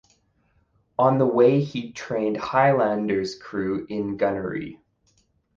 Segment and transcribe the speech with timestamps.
[0.97, 4.81] On the way he trained "Highlander"s crew in gunnery.